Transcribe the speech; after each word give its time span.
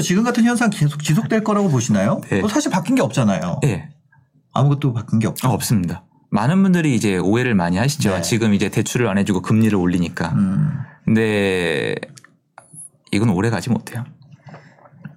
내년에도 0.00 0.02
지금 0.02 0.24
같은 0.24 0.44
현상 0.44 0.70
계속 0.70 1.02
지속될 1.02 1.44
거라고 1.44 1.68
보시나요? 1.68 2.20
네. 2.30 2.40
뭐 2.40 2.48
사실 2.48 2.70
바뀐 2.70 2.96
게 2.96 3.02
없잖아요. 3.02 3.60
예. 3.64 3.90
아무것도 4.52 4.92
바뀐 4.92 5.18
게 5.18 5.28
없죠. 5.28 5.46
아, 5.46 5.52
없습니다. 5.52 6.04
많은 6.30 6.62
분들이 6.62 6.94
이제 6.94 7.18
오해를 7.18 7.54
많이 7.54 7.76
하시죠. 7.76 8.16
네. 8.16 8.22
지금 8.22 8.54
이제 8.54 8.68
대출을 8.68 9.08
안 9.08 9.18
해주고 9.18 9.42
금리를 9.42 9.76
올리니까. 9.76 10.30
음, 10.30 10.78
근데 11.04 11.94
이건 13.12 13.30
오래 13.30 13.50
가지 13.50 13.70
못해요. 13.70 14.04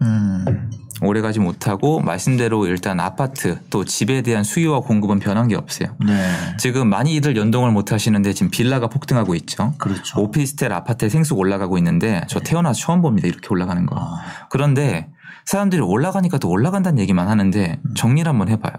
음, 0.01 0.71
오래 1.01 1.21
가지 1.21 1.39
못하고 1.39 1.99
말씀대로 2.01 2.67
일단 2.67 2.99
아파트 2.99 3.59
또 3.69 3.83
집에 3.83 4.21
대한 4.21 4.43
수요와 4.43 4.81
공급은 4.81 5.19
변한 5.19 5.47
게 5.47 5.55
없어요. 5.55 5.95
네, 6.05 6.13
지금 6.57 6.89
많이들 6.89 7.35
연동을 7.35 7.71
못 7.71 7.91
하시는데 7.91 8.33
지금 8.33 8.49
빌라가 8.51 8.87
폭등하고 8.87 9.35
있죠. 9.35 9.73
그렇죠. 9.77 10.21
오피스텔 10.21 10.71
아파트의 10.71 11.09
생수 11.09 11.35
올라가고 11.35 11.77
있는데 11.79 12.21
저 12.27 12.39
태어나서 12.39 12.79
처음 12.79 13.01
봅니다. 13.01 13.27
이렇게 13.27 13.47
올라가는 13.49 13.85
거. 13.85 13.95
아, 13.97 14.21
그런데 14.49 15.09
사람들이 15.45 15.81
올라가니까 15.81 16.37
또 16.37 16.49
올라간다는 16.49 16.99
얘기만 16.99 17.27
하는데 17.27 17.79
정리를 17.95 18.29
한번 18.29 18.49
해봐요. 18.49 18.73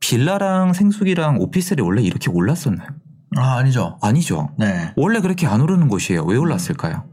빌라랑 0.00 0.72
생수기랑 0.72 1.38
오피스텔이 1.40 1.80
원래 1.82 2.02
이렇게 2.02 2.30
올랐었나요? 2.30 2.88
아, 3.36 3.56
아니죠. 3.58 3.98
아니죠. 4.00 4.50
네, 4.58 4.92
원래 4.96 5.20
그렇게 5.20 5.46
안 5.46 5.60
오르는 5.60 5.88
곳이에요. 5.88 6.24
왜 6.24 6.36
올랐을까요? 6.36 7.04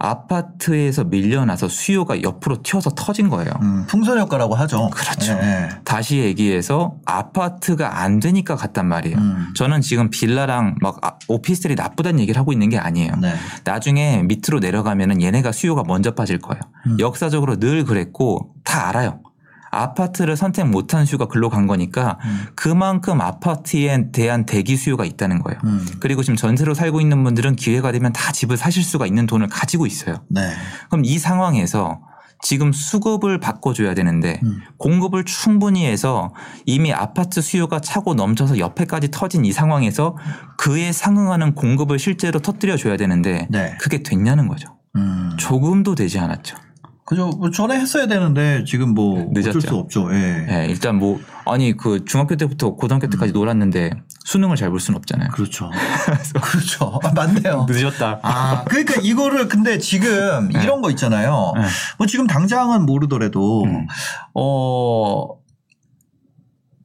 아파트에서 0.00 1.04
밀려나서 1.04 1.68
수요가 1.68 2.20
옆으로 2.22 2.62
튀어서 2.62 2.90
터진 2.96 3.28
거예요. 3.28 3.50
음, 3.60 3.84
풍선 3.86 4.18
효과라고 4.18 4.54
하죠. 4.54 4.88
그렇죠. 4.90 5.34
네, 5.34 5.68
다시 5.84 6.18
얘기해서 6.18 6.94
아파트가 7.04 8.00
안 8.00 8.18
되니까 8.18 8.56
갔단 8.56 8.86
말이에요. 8.86 9.18
음, 9.18 9.52
저는 9.56 9.82
지금 9.82 10.08
빌라랑 10.10 10.76
막 10.80 10.98
아- 11.04 11.18
오피스텔이 11.28 11.74
나쁘다는 11.74 12.18
얘기를 12.20 12.38
하고 12.40 12.52
있는 12.52 12.70
게 12.70 12.78
아니에요. 12.78 13.14
네, 13.20 13.34
나중에 13.64 14.22
밑으로 14.24 14.58
내려가면은 14.60 15.20
얘네가 15.22 15.52
수요가 15.52 15.82
먼저 15.86 16.12
빠질 16.14 16.38
거예요. 16.38 16.60
음. 16.86 16.96
역사적으로 16.98 17.56
늘 17.58 17.84
그랬고 17.84 18.54
다 18.64 18.88
알아요. 18.88 19.20
아파트를 19.70 20.36
선택 20.36 20.66
못한 20.66 21.06
수요가 21.06 21.26
글로 21.26 21.48
간 21.48 21.66
거니까 21.66 22.18
음, 22.24 22.46
그만큼 22.54 23.20
아파트에 23.20 24.10
대한 24.10 24.44
대기 24.46 24.76
수요가 24.76 25.04
있다는 25.04 25.40
거예요. 25.40 25.58
음, 25.64 25.86
그리고 26.00 26.22
지금 26.22 26.36
전세로 26.36 26.74
살고 26.74 27.00
있는 27.00 27.22
분들은 27.22 27.56
기회가 27.56 27.92
되면 27.92 28.12
다 28.12 28.32
집을 28.32 28.56
사실 28.56 28.82
수가 28.82 29.06
있는 29.06 29.26
돈을 29.26 29.48
가지고 29.48 29.86
있어요. 29.86 30.22
네, 30.28 30.52
그럼 30.88 31.04
이 31.04 31.18
상황에서 31.18 32.00
지금 32.42 32.72
수급을 32.72 33.38
바꿔줘야 33.38 33.94
되는데 33.94 34.40
음, 34.44 34.60
공급을 34.78 35.24
충분히 35.24 35.86
해서 35.86 36.32
이미 36.64 36.92
아파트 36.92 37.42
수요가 37.42 37.80
차고 37.80 38.14
넘쳐서 38.14 38.58
옆에까지 38.58 39.10
터진 39.10 39.44
이 39.44 39.52
상황에서 39.52 40.16
그에 40.56 40.90
상응하는 40.90 41.54
공급을 41.54 41.98
실제로 41.98 42.40
터뜨려 42.40 42.76
줘야 42.76 42.96
되는데 42.96 43.46
네, 43.50 43.76
그게 43.78 44.02
됐냐는 44.02 44.48
거죠. 44.48 44.78
음, 44.96 45.36
조금도 45.38 45.94
되지 45.94 46.18
않았죠. 46.18 46.56
그죠. 47.10 47.26
뭐 47.26 47.50
전에 47.50 47.74
했어야 47.74 48.06
되는데 48.06 48.62
지금 48.64 48.94
뭐 48.94 49.18
어쩔 49.22 49.42
늦었죠. 49.42 49.60
수 49.60 49.74
없죠. 49.74 50.14
예. 50.14 50.46
예, 50.48 50.66
일단 50.66 50.94
뭐 50.94 51.18
아니 51.44 51.76
그 51.76 52.04
중학교 52.04 52.36
때부터 52.36 52.74
고등학교 52.76 53.08
때까지 53.08 53.32
놀았는데 53.32 53.90
수능을 54.24 54.54
잘 54.54 54.70
볼 54.70 54.78
수는 54.78 54.96
없잖아요. 54.98 55.30
그렇죠. 55.30 55.68
그렇죠. 56.40 57.00
아, 57.02 57.10
맞네요. 57.12 57.66
늦었다. 57.68 58.20
아, 58.22 58.62
그러니까 58.68 59.00
이거를 59.02 59.48
근데 59.48 59.78
지금 59.78 60.50
네. 60.50 60.62
이런 60.62 60.82
거 60.82 60.90
있잖아요. 60.90 61.52
네. 61.56 61.62
뭐 61.98 62.06
지금 62.06 62.28
당장은 62.28 62.86
모르더라도 62.86 63.64
음. 63.64 63.88
어 64.34 65.26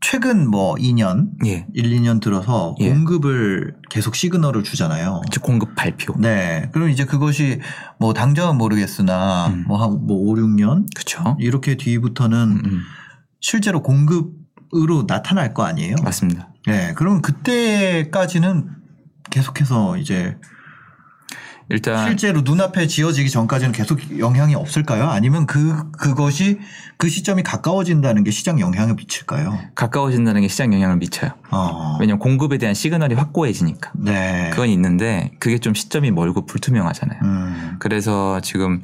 최근 0.07 0.47
뭐 0.47 0.75
2년, 0.75 1.31
예. 1.47 1.65
1, 1.73 1.89
2년 1.89 2.21
들어서 2.21 2.75
예. 2.79 2.89
공급을 2.89 3.73
계속 3.89 4.13
시그널을 4.13 4.63
주잖아요. 4.63 5.21
즉 5.31 5.41
공급 5.41 5.73
발표. 5.73 6.13
네. 6.19 6.69
그럼 6.73 6.91
이제 6.91 7.05
그것이 7.05 7.59
뭐 7.99 8.13
당장은 8.13 8.55
모르겠으나 8.55 9.47
음. 9.47 9.63
뭐한뭐 9.67 10.05
5, 10.07 10.35
6년 10.35 10.85
그렇죠. 10.93 11.35
이렇게 11.39 11.75
뒤부터는 11.75 12.37
음, 12.37 12.61
음. 12.63 12.81
실제로 13.41 13.81
공급으로 13.81 15.05
나타날 15.07 15.55
거 15.55 15.63
아니에요? 15.63 15.95
맞습니다. 16.03 16.49
네. 16.67 16.93
그럼 16.93 17.23
그때까지는 17.23 18.69
계속해서 19.31 19.97
이제 19.97 20.37
일단 21.69 22.07
실제로 22.07 22.41
눈앞에 22.41 22.87
지어지기 22.87 23.29
전까지는 23.29 23.71
계속 23.71 24.19
영향이 24.19 24.55
없을까요? 24.55 25.09
아니면 25.09 25.45
그 25.47 25.91
그것이 25.91 26.59
그 26.97 27.09
시점이 27.09 27.43
가까워진다는 27.43 28.23
게 28.23 28.31
시장 28.31 28.59
영향을 28.59 28.95
미칠까요? 28.95 29.57
가까워진다는 29.75 30.41
게 30.41 30.47
시장 30.47 30.73
영향을 30.73 30.97
미쳐요. 30.97 31.31
어. 31.51 31.97
왜냐하면 31.99 32.19
공급에 32.19 32.57
대한 32.57 32.73
시그널이 32.73 33.15
확고해지니까. 33.15 33.91
네. 33.95 34.49
그건 34.51 34.69
있는데 34.69 35.31
그게 35.39 35.57
좀 35.57 35.73
시점이 35.73 36.11
멀고 36.11 36.45
불투명하잖아요. 36.45 37.19
음. 37.23 37.75
그래서 37.79 38.39
지금 38.41 38.81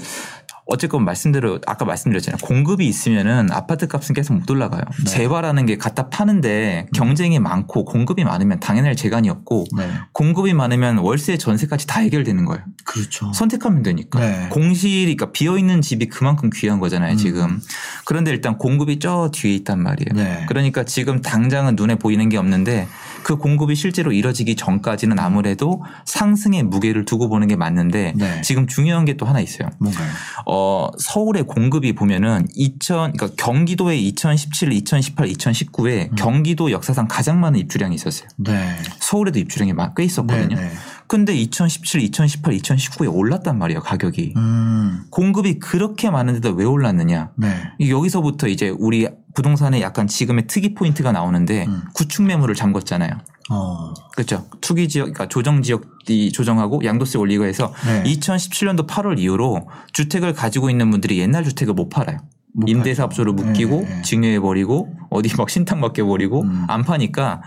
어쨌건 0.72 1.04
말씀대로 1.04 1.60
아까 1.68 1.84
말씀드렸잖아요. 1.84 2.38
공급이 2.42 2.88
있으면은 2.88 3.52
아파트 3.52 3.88
값은 3.88 4.16
계속 4.16 4.34
못 4.34 4.50
올라가요. 4.50 4.82
네. 5.00 5.04
재발하는 5.04 5.66
게 5.66 5.78
갖다 5.78 6.08
파는데 6.08 6.88
경쟁이 6.96 7.40
많고 7.40 7.84
공급이 7.84 8.24
많으면 8.24 8.62
당연할 8.62 8.96
재간이 8.96 9.30
없고 9.30 9.66
네. 9.76 9.90
공급이 10.14 10.54
많으면 10.54 11.00
월세 11.00 11.38
전세까지 11.38 11.88
다 11.88 12.00
해결되는 12.00 12.46
거예요. 12.46 12.64
그렇죠. 12.86 13.34
선택하면 13.34 13.84
되니까. 13.84 14.20
네. 14.20 14.48
공실이 14.50 15.16
그러니까 15.18 15.32
비어 15.34 15.58
있는 15.58 15.82
집이 15.82 16.08
그만큼 16.08 16.50
귀한 16.54 16.80
거잖아요, 16.80 17.14
음. 17.14 17.18
지금. 17.18 17.62
그런데 18.06 18.32
일단 18.32 18.58
공급이 18.58 19.00
저 19.00 19.30
뒤에 19.34 19.54
있단 19.56 19.84
말이에요. 19.84 20.14
네. 20.14 20.46
그러니까 20.48 20.86
지금 20.86 21.22
당장은 21.22 21.76
눈에 21.76 21.96
보이는 21.96 22.30
게 22.30 22.38
없는데 22.38 22.88
그 23.24 23.38
공급이 23.38 23.76
실제로 23.76 24.12
이뤄지기 24.12 24.56
전까지는 24.56 25.20
아무래도 25.20 25.84
상승의 26.06 26.64
무게를 26.64 27.06
두고 27.06 27.30
보는 27.30 27.48
게 27.48 27.56
맞는데 27.56 28.14
네. 28.18 28.42
지금 28.42 28.68
중요한 28.68 29.06
게 29.06 29.12
또 29.22 29.28
하나 29.28 29.40
있어요. 29.40 29.70
뭔가요? 29.78 30.08
어, 30.48 30.90
서울의 30.98 31.44
공급이 31.44 31.94
보면은 31.94 32.48
2000, 32.56 33.14
그러니까 33.14 33.30
경기도에 33.38 33.96
2017, 33.98 34.74
2018, 34.74 35.28
2019에 35.28 36.12
음. 36.12 36.16
경기도 36.16 36.72
역사상 36.72 37.08
가장 37.08 37.40
많은 37.40 37.60
입주량이 37.60 37.94
있었어요. 37.94 38.28
네. 38.38 38.76
서울에도 39.00 39.38
입주량이 39.38 39.74
막꽤 39.74 40.04
있었거든요. 40.06 40.56
네, 40.56 40.56
네. 40.56 40.72
근데 41.06 41.36
2017, 41.36 42.02
2018, 42.02 42.56
2019에 42.58 43.14
올랐단 43.14 43.60
말이에요, 43.60 43.82
가격이. 43.82 44.34
음. 44.38 45.04
공급이 45.12 45.60
그렇게 45.60 46.10
많은데도 46.10 46.52
왜 46.56 46.66
올랐느냐? 46.66 47.32
네. 47.36 47.54
여기서부터 47.90 48.48
이제 48.48 48.70
우리 48.70 49.08
부동산에 49.34 49.82
약간 49.82 50.08
지금의 50.08 50.48
특이 50.48 50.74
포인트가 50.74 51.12
나오는데 51.12 51.66
음. 51.68 51.84
구축 51.94 52.26
매물을 52.26 52.56
잠궜잖아요. 52.56 53.20
어. 53.50 53.94
그렇죠. 54.16 54.46
투기 54.62 54.88
지역, 54.88 55.06
그러니까 55.06 55.28
조정 55.28 55.62
지역이 55.62 56.32
조정하고 56.32 56.84
양도세 56.84 57.18
올리고 57.18 57.46
해서 57.46 57.74
네. 57.86 58.04
2017년도 58.04 58.88
8월 58.88 59.20
이후로 59.20 59.68
주택을 59.94 60.34
가지고 60.34 60.70
있는 60.70 60.90
분들이 60.90 61.20
옛날 61.20 61.44
주택을 61.44 61.74
못 61.74 61.90
팔아요. 61.90 62.20
못 62.54 62.68
임대사업소로 62.70 63.36
팔죠. 63.36 63.48
묶이고 63.48 63.82
네, 63.82 63.96
네. 63.96 64.02
증여해버리고 64.02 64.94
어디 65.10 65.36
막 65.38 65.50
신탁 65.50 65.80
맡겨버리고 65.80 66.42
음. 66.42 66.66
안 66.68 66.84
파니까 66.84 67.42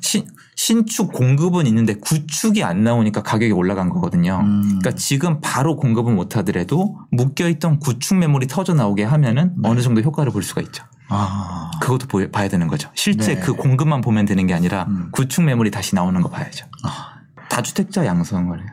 신, 0.00 0.26
신축 0.56 1.12
공급은 1.12 1.66
있는데 1.66 1.94
구축이 1.94 2.62
안 2.62 2.84
나오니까 2.84 3.22
가격이 3.22 3.52
올라간 3.52 3.88
거거든요. 3.90 4.40
음. 4.44 4.62
그러니까 4.62 4.92
지금 4.92 5.40
바로 5.40 5.76
공급은 5.76 6.14
못 6.14 6.36
하더라도 6.36 6.98
묶여있던 7.10 7.80
구축 7.80 8.18
매물이 8.18 8.46
터져 8.46 8.74
나오게 8.74 9.04
하면은 9.04 9.54
네. 9.56 9.68
어느 9.68 9.80
정도 9.80 10.00
효과를 10.00 10.32
볼 10.32 10.42
수가 10.42 10.60
있죠. 10.62 10.84
아. 11.08 11.70
그것도 11.80 12.06
보- 12.06 12.30
봐야 12.30 12.48
되는 12.48 12.66
거죠. 12.66 12.90
실제 12.94 13.34
네. 13.34 13.40
그 13.40 13.52
공급만 13.54 14.00
보면 14.00 14.24
되는 14.24 14.46
게 14.46 14.54
아니라 14.54 14.84
음. 14.88 15.08
구축 15.12 15.44
매물이 15.44 15.70
다시 15.70 15.94
나오는 15.94 16.20
거 16.20 16.28
봐야죠. 16.30 16.66
아. 16.84 17.14
다주택자 17.50 18.06
양성을 18.06 18.58
해요. 18.58 18.66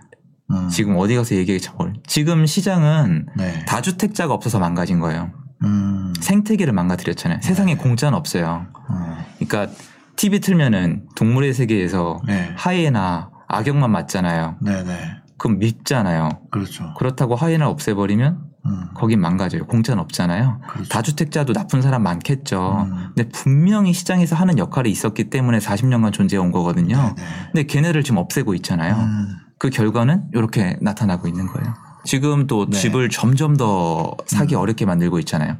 음. 0.51 0.69
지금 0.69 0.95
어디 0.97 1.15
가서 1.15 1.35
얘기하기 1.35 1.61
참 1.61 1.75
어려 1.77 1.93
지금 2.07 2.45
시장은 2.45 3.27
네. 3.37 3.65
다주택자가 3.65 4.33
없어서 4.33 4.59
망가진 4.59 4.99
거예요. 4.99 5.31
음. 5.63 6.13
생태계를 6.19 6.73
망가뜨렸잖아요. 6.73 7.39
세상에 7.41 7.75
공짜는 7.75 8.17
없어요. 8.17 8.65
어. 8.89 9.17
그러니까 9.39 9.73
TV 10.15 10.39
틀면은 10.39 11.07
동물의 11.15 11.53
세계에서 11.53 12.21
네. 12.25 12.53
하이에나 12.57 13.29
악역만 13.47 13.91
맞잖아요. 13.91 14.57
네, 14.61 14.83
네. 14.83 14.99
그럼 15.37 15.59
밉잖아요. 15.59 16.29
그렇죠. 16.51 16.93
그렇다고 16.95 17.35
하이에나 17.35 17.67
없애버리면 17.69 18.50
음. 18.65 18.89
거긴 18.93 19.19
망가져요. 19.21 19.65
공짜는 19.65 20.01
없잖아요. 20.03 20.59
그렇죠. 20.67 20.89
다주택자도 20.89 21.53
나쁜 21.53 21.81
사람 21.81 22.03
많겠죠. 22.03 22.87
음. 22.89 23.11
근데 23.15 23.29
분명히 23.29 23.93
시장에서 23.93 24.35
하는 24.35 24.57
역할이 24.57 24.89
있었기 24.91 25.29
때문에 25.29 25.59
40년간 25.59 26.13
존재해 26.13 26.39
온 26.39 26.51
거거든요. 26.51 26.95
네, 26.95 27.15
네. 27.15 27.23
근데 27.51 27.63
걔네를 27.63 28.03
지금 28.03 28.17
없애고 28.17 28.53
있잖아요. 28.55 28.95
음. 28.95 29.37
그 29.57 29.69
결과는 29.69 30.29
이렇게 30.33 30.77
나타나고 30.81 31.27
있는 31.27 31.47
거예요. 31.47 31.73
지금 32.03 32.47
또 32.47 32.67
네. 32.69 32.77
집을 32.77 33.09
점점 33.09 33.57
더 33.57 34.15
사기 34.25 34.55
어렵게 34.55 34.85
만들고 34.85 35.19
있잖아요. 35.19 35.57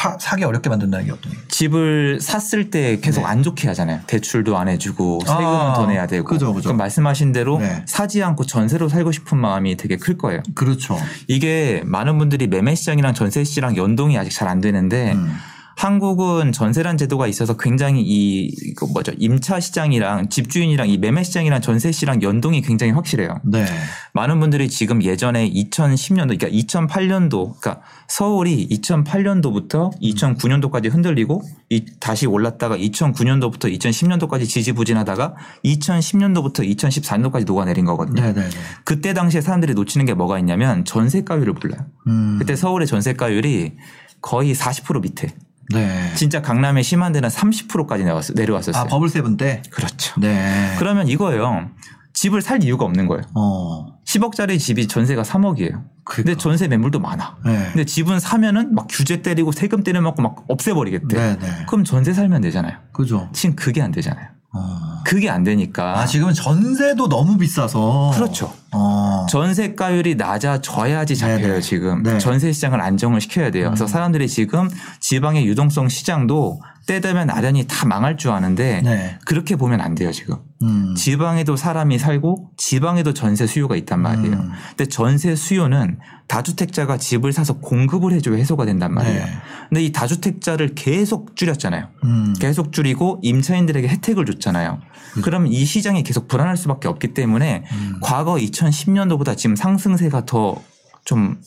파, 0.00 0.16
사기 0.18 0.44
어렵게 0.44 0.70
만든다는 0.70 1.04
게 1.04 1.12
어떤? 1.12 1.30
집을 1.48 2.20
샀을 2.22 2.70
때 2.70 2.98
계속 3.00 3.20
네. 3.20 3.26
안 3.26 3.42
좋게 3.42 3.68
하잖아요. 3.68 4.00
대출도 4.06 4.56
안 4.56 4.66
해주고 4.68 5.20
세금은 5.26 5.44
아, 5.46 5.74
더 5.74 5.86
내야 5.86 6.06
되고. 6.06 6.24
그죠, 6.24 6.54
그죠. 6.54 6.70
럼 6.70 6.78
말씀하신 6.78 7.32
대로 7.32 7.58
네. 7.58 7.82
사지 7.84 8.22
않고 8.22 8.46
전세로 8.46 8.88
살고 8.88 9.12
싶은 9.12 9.36
마음이 9.36 9.76
되게 9.76 9.98
클 9.98 10.16
거예요. 10.16 10.42
그렇죠. 10.54 10.98
이게 11.28 11.82
많은 11.84 12.16
분들이 12.16 12.46
매매 12.46 12.74
시장이랑 12.74 13.12
전세 13.12 13.44
시장 13.44 13.76
연동이 13.76 14.16
아직 14.16 14.30
잘 14.30 14.48
안 14.50 14.60
되는데 14.62 15.12
음. 15.12 15.36
한국은 15.80 16.52
전세란 16.52 16.98
제도가 16.98 17.26
있어서 17.26 17.56
굉장히 17.56 18.02
이그 18.02 18.84
뭐죠 18.92 19.12
임차 19.16 19.60
시장이랑 19.60 20.28
집주인이랑 20.28 20.90
이 20.90 20.98
매매 20.98 21.22
시장이랑 21.22 21.62
전세 21.62 21.90
시장 21.90 22.20
연동이 22.20 22.60
굉장히 22.60 22.92
확실해요. 22.92 23.40
네. 23.44 23.64
많은 24.12 24.40
분들이 24.40 24.68
지금 24.68 25.02
예전에 25.02 25.50
2010년도 25.50 26.38
그러니까 26.38 26.48
2008년도 26.48 27.58
그러니까 27.58 27.80
서울이 28.08 28.68
2008년도부터 28.68 29.98
2009년도까지 30.02 30.92
흔들리고 30.92 31.40
이 31.70 31.86
다시 31.98 32.26
올랐다가 32.26 32.76
2009년도부터 32.76 33.74
2010년도까지 33.78 34.46
지지부진하다가 34.46 35.34
2010년도부터 35.64 36.76
2014년도까지 36.76 37.46
녹아내린 37.46 37.86
거거든요. 37.86 38.20
네, 38.20 38.34
네, 38.34 38.42
네. 38.42 38.56
그때 38.84 39.14
당시에 39.14 39.40
사람들이 39.40 39.72
놓치는 39.72 40.04
게 40.04 40.12
뭐가 40.12 40.38
있냐면 40.40 40.84
전세가율을 40.84 41.54
몰라요. 41.54 41.86
음. 42.06 42.36
그때 42.38 42.54
서울의 42.54 42.86
전세가율이 42.86 43.78
거의 44.20 44.54
40% 44.54 45.00
밑에. 45.00 45.34
네. 45.72 46.12
진짜 46.14 46.42
강남에 46.42 46.82
심한 46.82 47.12
데는 47.12 47.28
30%까지 47.28 48.04
내려왔, 48.04 48.24
내려왔었어요. 48.34 48.82
아, 48.82 48.86
버블 48.86 49.08
세븐 49.08 49.36
때? 49.36 49.62
그렇죠. 49.70 50.20
네. 50.20 50.74
그러면 50.78 51.08
이거예요. 51.08 51.70
집을 52.12 52.42
살 52.42 52.62
이유가 52.62 52.84
없는 52.84 53.06
거예요. 53.06 53.22
어. 53.34 53.86
10억짜리 54.04 54.58
집이 54.58 54.88
전세가 54.88 55.22
3억이에요. 55.22 55.84
근데 56.04 56.34
그러니까. 56.34 56.42
전세 56.42 56.68
매물도 56.68 56.98
많아. 56.98 57.36
네. 57.44 57.68
근데 57.72 57.84
집은 57.84 58.18
사면은 58.18 58.74
막 58.74 58.88
규제 58.90 59.22
때리고 59.22 59.52
세금 59.52 59.84
때려 59.84 60.00
맞고 60.00 60.20
막 60.22 60.44
없애버리겠대. 60.48 61.16
네, 61.16 61.38
네. 61.38 61.46
그럼 61.68 61.84
전세 61.84 62.12
살면 62.12 62.42
되잖아요. 62.42 62.76
그죠. 62.92 63.28
지금 63.32 63.54
그게 63.54 63.80
안 63.80 63.92
되잖아요. 63.92 64.26
어. 64.52 65.02
그게 65.04 65.30
안 65.30 65.44
되니까. 65.44 66.00
아, 66.00 66.06
지금 66.06 66.32
전세도 66.32 67.08
너무 67.08 67.38
비싸서. 67.38 68.12
그렇죠. 68.14 68.52
어. 68.72 69.26
전세가율이 69.28 70.16
낮아져야지 70.16 71.16
잡혀요 71.16 71.38
네네. 71.38 71.60
지금 71.60 72.02
네. 72.02 72.18
전세 72.18 72.52
시장을 72.52 72.80
안정을 72.80 73.20
시켜야 73.20 73.50
돼요. 73.50 73.66
그래서 73.68 73.84
음. 73.84 73.88
사람들이 73.88 74.28
지금 74.28 74.68
지방의 75.00 75.46
유동성 75.46 75.88
시장도 75.88 76.60
때 76.90 77.00
되면 77.00 77.28
나란히 77.28 77.66
다 77.68 77.86
망할 77.86 78.16
줄 78.16 78.32
아는데 78.32 78.82
네. 78.82 79.18
그렇게 79.24 79.54
보면 79.54 79.80
안 79.80 79.94
돼요 79.94 80.10
지금. 80.10 80.38
음. 80.62 80.94
지방에도 80.96 81.54
사람이 81.54 81.98
살고 81.98 82.50
지방에도 82.56 83.14
전세 83.14 83.46
수요가 83.46 83.76
있단 83.76 84.00
말이에요. 84.00 84.32
음. 84.32 84.50
근데 84.70 84.86
전세 84.86 85.36
수요는 85.36 86.00
다주택자가 86.26 86.96
집을 86.96 87.32
사서 87.32 87.58
공급을 87.60 88.12
해줘야 88.12 88.36
해소가 88.36 88.64
된단 88.64 88.92
말이에요. 88.92 89.24
네. 89.24 89.30
근데 89.68 89.84
이 89.84 89.92
다주택자를 89.92 90.74
계속 90.74 91.36
줄였잖아요. 91.36 91.88
음. 92.04 92.34
계속 92.40 92.72
줄이고 92.72 93.20
임차인들에게 93.22 93.86
혜택을 93.86 94.26
줬잖아요. 94.26 94.80
그러면 95.22 95.52
이 95.52 95.64
시장이 95.64 96.02
계속 96.02 96.26
불안할 96.26 96.56
수밖에 96.56 96.88
없기 96.88 97.14
때문에 97.14 97.64
음. 97.72 98.00
과거 98.02 98.34
2010년도보다 98.34 99.36
지금 99.36 99.54
상승세가 99.54 100.26
더 100.26 100.56
좀 101.04 101.40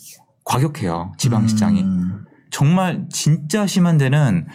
과격해요. 0.45 1.13
지방 1.17 1.47
시장이. 1.47 1.81
음. 1.81 2.25
정말 2.51 3.05
진짜 3.11 3.65
심한 3.65 3.97
데는 3.97 4.45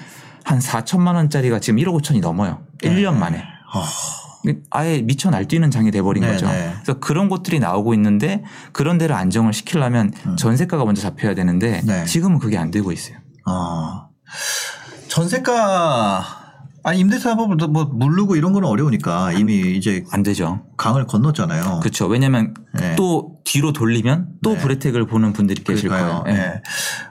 한 0.48 0.60
4천만 0.60 1.14
원짜리가 1.14 1.60
지금 1.60 1.78
1억 1.78 2.00
5천이 2.00 2.20
넘어요. 2.20 2.62
네. 2.82 2.88
1년 2.88 3.14
만에. 3.16 3.44
어. 3.74 3.84
아예 4.70 5.02
미쳐 5.02 5.28
날뛰는 5.28 5.70
장이 5.70 5.90
돼버린 5.90 6.22
네, 6.22 6.30
거죠. 6.32 6.46
네. 6.46 6.72
그래서 6.82 6.98
그런 7.00 7.28
곳들이 7.28 7.58
나오고 7.60 7.92
있는데 7.92 8.44
그런 8.72 8.96
데를 8.96 9.14
안정을 9.14 9.52
시키려면 9.52 10.10
전세가가 10.38 10.86
먼저 10.86 11.02
잡혀야 11.02 11.34
되는데 11.34 11.80
음. 11.80 11.86
네. 11.86 12.04
지금은 12.06 12.38
그게 12.38 12.56
안 12.56 12.70
되고 12.70 12.90
있어요. 12.92 13.18
어. 13.46 14.08
전세가 15.08 16.47
아니 16.84 17.00
임대차 17.00 17.36
법을 17.36 17.56
뭐 17.68 17.84
물르고 17.84 18.36
이런 18.36 18.52
거는 18.52 18.68
어려우니까 18.68 19.32
이미 19.32 19.76
이제 19.76 20.04
안 20.12 20.22
되죠. 20.22 20.62
강을 20.76 21.06
건넜잖아요. 21.06 21.80
그렇죠. 21.80 22.06
왜냐하면 22.06 22.54
네. 22.74 22.94
또 22.96 23.36
뒤로 23.44 23.72
돌리면 23.72 24.28
또 24.42 24.54
네. 24.54 24.58
불혜택을 24.58 25.06
보는 25.06 25.32
분들이 25.32 25.62
계실 25.64 25.88
그러니까요. 25.88 26.22
거예요. 26.22 26.36
예. 26.36 26.42
예. 26.42 26.62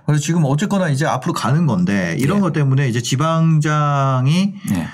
그래서 0.05 0.21
지금 0.21 0.43
어쨌거나 0.45 0.89
이제 0.89 1.05
앞으로 1.05 1.33
가는 1.33 1.65
건데 1.65 2.15
이런 2.19 2.37
예. 2.37 2.41
것 2.41 2.53
때문에 2.53 2.87
이제 2.87 3.01
지방장이 3.01 4.53
네. 4.69 4.87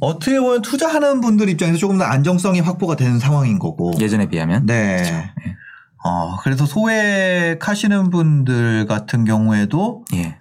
어떻게 0.00 0.38
보면 0.38 0.62
투자하는 0.62 1.20
분들 1.20 1.48
입장에서 1.48 1.78
조금 1.78 1.98
더 1.98 2.04
안정성이 2.04 2.60
확보가 2.60 2.96
되는 2.96 3.18
상황인 3.18 3.58
거고. 3.58 3.92
예전에 4.00 4.28
비하면 4.28 4.66
네. 4.66 5.02
예. 5.04 5.56
어, 6.04 6.36
그래서 6.42 6.64
소액하시는 6.64 8.10
분들 8.10 8.86
같은 8.86 9.24
경우에도 9.24 10.04
예. 10.14 10.38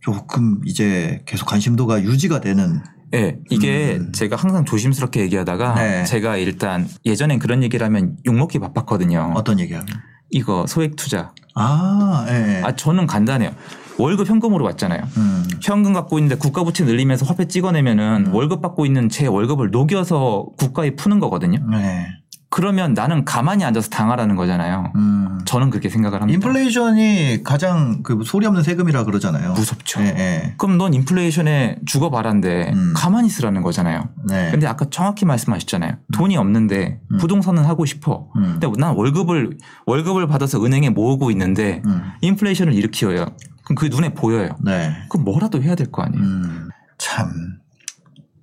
조금 0.00 0.60
이제 0.64 1.22
계속 1.26 1.46
관심도가 1.46 2.02
유지가 2.02 2.40
되는. 2.40 2.80
예, 3.12 3.38
이게 3.50 3.96
음. 3.96 4.12
제가 4.12 4.36
항상 4.36 4.64
조심스럽게 4.64 5.20
얘기하다가 5.22 5.74
네. 5.74 6.04
제가 6.04 6.36
일단 6.36 6.88
예전엔 7.04 7.40
그런 7.40 7.62
얘기를 7.62 7.84
하면 7.84 8.16
욕먹기 8.24 8.60
바빴거든요. 8.60 9.32
어떤 9.34 9.58
얘기야? 9.58 9.84
이거 10.30 10.64
소액 10.66 10.94
투자. 10.96 11.32
아, 11.56 12.24
예. 12.28 12.62
아, 12.64 12.76
저는 12.76 13.06
간단해요. 13.06 13.50
월급 13.98 14.28
현금으로 14.28 14.64
받잖아요. 14.64 15.02
음. 15.16 15.44
현금 15.60 15.92
갖고 15.92 16.18
있는데 16.18 16.36
국가 16.36 16.62
부채 16.64 16.84
늘리면서 16.84 17.26
화폐 17.26 17.48
찍어내면은 17.48 18.26
음. 18.28 18.34
월급 18.34 18.62
받고 18.62 18.86
있는 18.86 19.08
제 19.08 19.26
월급을 19.26 19.70
녹여서 19.70 20.46
국가에 20.56 20.94
푸는 20.94 21.18
거거든요. 21.18 21.58
네. 21.70 22.06
그러면 22.52 22.94
나는 22.94 23.24
가만히 23.24 23.64
앉아서 23.64 23.90
당하라는 23.90 24.34
거잖아요. 24.34 24.92
음. 24.96 25.38
저는 25.44 25.70
그렇게 25.70 25.88
생각을 25.88 26.20
합니다. 26.20 26.34
인플레이션이 26.34 27.44
가장 27.44 28.02
그 28.02 28.22
소리 28.24 28.44
없는 28.46 28.64
세금이라 28.64 29.04
그러잖아요. 29.04 29.52
무섭죠. 29.52 30.00
예, 30.02 30.06
예. 30.06 30.54
그럼 30.58 30.76
넌 30.76 30.92
인플레이션에 30.92 31.78
죽어봐란데 31.86 32.72
음. 32.74 32.92
가만히 32.96 33.28
있으라는 33.28 33.62
거잖아요. 33.62 34.08
네. 34.28 34.50
근데 34.50 34.66
아까 34.66 34.84
정확히 34.90 35.24
말씀하셨잖아요. 35.26 35.92
돈이 36.12 36.36
없는데 36.36 37.00
음. 37.12 37.18
부동산은 37.18 37.64
하고 37.64 37.84
싶어. 37.86 38.28
음. 38.36 38.58
근데 38.60 38.68
난 38.78 38.96
월급을 38.96 39.56
월급을 39.86 40.26
받아서 40.26 40.62
은행에 40.64 40.90
모으고 40.90 41.30
있는데 41.30 41.82
음. 41.86 42.02
인플레이션을 42.20 42.74
일으켜요. 42.74 43.26
그럼 43.64 43.76
그게 43.76 43.88
눈에 43.88 44.12
보여요. 44.12 44.56
네. 44.64 44.92
그럼 45.08 45.24
뭐라도 45.24 45.62
해야 45.62 45.76
될 45.76 45.86
거 45.92 46.02
아니에요. 46.02 46.22
음. 46.24 46.68
참 46.98 47.30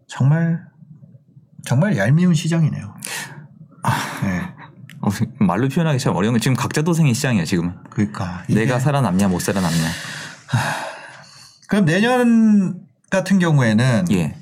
정말 0.07 0.61
정말 1.65 1.97
얄미운 1.97 2.33
시장이네요. 2.33 2.95
네. 4.23 4.41
어, 5.01 5.09
말로 5.39 5.69
표현하기 5.69 5.99
참 5.99 6.15
어려운 6.15 6.33
게 6.33 6.39
지금 6.39 6.55
각자 6.55 6.81
도생의 6.81 7.13
시장이에요. 7.13 7.45
지금 7.45 7.75
그러니까 7.89 8.43
내가 8.49 8.79
살아남냐 8.79 9.27
못 9.27 9.39
살아남냐. 9.39 9.87
그럼 11.67 11.85
내년 11.85 12.81
같은 13.09 13.39
경우에는 13.39 14.05
예. 14.11 14.35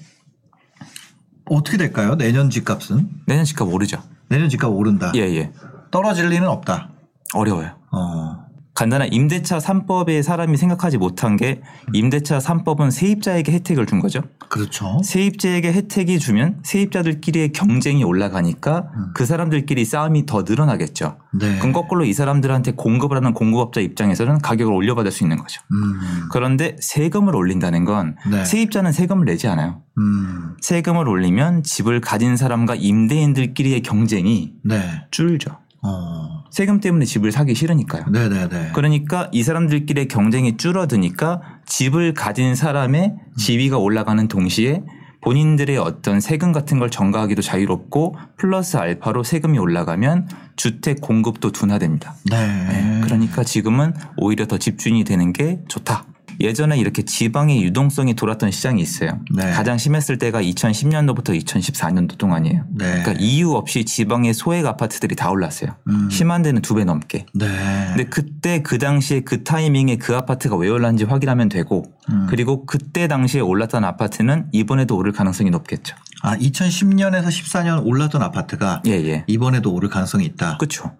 어떻게 1.45 1.77
될까요? 1.77 2.15
내년 2.15 2.49
집값은 2.49 3.09
내년 3.25 3.45
집값 3.45 3.67
오르죠. 3.67 4.01
내년 4.29 4.49
집값 4.49 4.71
오른다. 4.71 5.11
예, 5.15 5.21
예. 5.21 5.51
떨어질 5.91 6.29
리는 6.29 6.47
없다. 6.47 6.89
어려워요. 7.33 7.77
어. 7.91 8.44
간단한 8.75 9.13
임대차 9.13 9.57
3법에 9.57 10.21
사람이 10.21 10.57
생각하지 10.57 10.97
못한 10.97 11.37
게 11.37 11.61
임대차 11.93 12.39
3법은 12.39 12.91
세입자에게 12.91 13.53
혜택을 13.53 13.85
준 13.85 14.01
거죠. 14.01 14.21
그렇죠. 14.49 15.01
세입자에게 15.03 15.71
혜택이 15.71 16.19
주면 16.19 16.59
세입자들끼리의 16.63 17.53
경쟁이 17.53 18.03
올라가니까 18.03 18.89
음. 18.95 19.07
그 19.15 19.25
사람들끼리 19.25 19.85
싸움이 19.85 20.25
더 20.25 20.43
늘어나겠죠. 20.43 21.17
네. 21.39 21.57
그럼 21.57 21.71
거꾸로 21.71 22.03
이 22.03 22.13
사람들한테 22.13 22.73
공급을 22.73 23.15
하는 23.15 23.33
공급업자 23.33 23.79
입장에서는 23.79 24.39
가격을 24.39 24.73
올려받을 24.73 25.11
수 25.11 25.23
있는 25.23 25.37
거죠. 25.37 25.61
음. 25.71 26.27
그런데 26.31 26.75
세금을 26.81 27.33
올린다는 27.33 27.85
건 27.85 28.17
네. 28.29 28.43
세입자는 28.43 28.91
세금을 28.91 29.25
내지 29.25 29.47
않아요. 29.47 29.83
음. 29.97 30.57
세금을 30.61 31.07
올리면 31.07 31.63
집을 31.63 32.01
가진 32.01 32.35
사람과 32.35 32.75
임대인들끼리의 32.75 33.81
경쟁이 33.83 34.53
네. 34.65 35.05
줄죠. 35.11 35.64
어. 35.85 36.43
세금 36.51 36.79
때문에 36.79 37.05
집을 37.05 37.31
사기 37.31 37.53
싫으니까요. 37.53 38.05
네네네. 38.09 38.71
그러니까 38.73 39.29
이 39.31 39.43
사람들끼리의 39.43 40.07
경쟁이 40.07 40.57
줄어드니까 40.57 41.41
집을 41.65 42.13
가진 42.13 42.55
사람의 42.55 43.15
지위가 43.37 43.77
올라가는 43.77 44.27
동시에 44.27 44.83
본인들의 45.21 45.77
어떤 45.77 46.19
세금 46.19 46.51
같은 46.51 46.77
걸 46.77 46.91
전가하기도 46.91 47.41
자유롭고 47.41 48.15
플러스 48.37 48.77
알파로 48.77 49.23
세금이 49.23 49.57
올라가면 49.57 50.29
주택 50.55 51.01
공급도 51.01 51.51
둔화됩니다. 51.51 52.13
네. 52.29 52.47
네, 52.67 53.01
그러니까 53.03 53.43
지금은 53.43 53.93
오히려 54.17 54.45
더 54.45 54.59
집중이 54.59 55.03
되는 55.03 55.33
게 55.33 55.61
좋다. 55.67 56.05
예전에 56.39 56.77
이렇게 56.77 57.03
지방의 57.03 57.63
유동성이 57.63 58.13
돌았던 58.15 58.51
시장이 58.51 58.81
있어요. 58.81 59.19
네. 59.33 59.51
가장 59.51 59.77
심했을 59.77 60.17
때가 60.17 60.41
2010년도부터 60.41 61.39
2014년도 61.43 62.17
동안이에요. 62.17 62.63
네. 62.71 62.85
그러니까 63.03 63.13
이유 63.19 63.51
없이 63.53 63.85
지방의 63.85 64.33
소액 64.33 64.65
아파트들이 64.65 65.15
다 65.15 65.29
올랐어요. 65.29 65.75
음. 65.87 66.09
심한 66.09 66.41
데는 66.41 66.61
두 66.61 66.75
배 66.75 66.83
넘게. 66.83 67.25
네. 67.33 67.47
근데 67.87 68.03
그때 68.05 68.61
그 68.61 68.77
당시에 68.77 69.21
그 69.21 69.43
타이밍에 69.43 69.95
그 69.97 70.15
아파트가 70.15 70.55
왜 70.57 70.67
올랐는지 70.69 71.05
확인하면 71.05 71.47
되고 71.49 71.85
음. 72.09 72.27
그리고 72.29 72.65
그때 72.65 73.07
당시에 73.07 73.39
올랐던 73.41 73.83
아파트는 73.85 74.47
이번에도 74.51 74.97
오를 74.97 75.11
가능성이 75.11 75.49
높겠죠. 75.51 75.95
아 76.21 76.35
2010년에서 76.37 77.27
14년 77.27 77.85
올랐던 77.85 78.21
아파트가 78.21 78.81
예, 78.87 78.91
예. 78.91 79.23
이번에도 79.27 79.73
오를 79.73 79.89
가능성이 79.89 80.25
있다. 80.25 80.57
그렇죠. 80.57 80.91